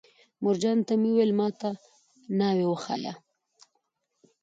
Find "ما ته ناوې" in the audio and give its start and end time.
1.39-2.65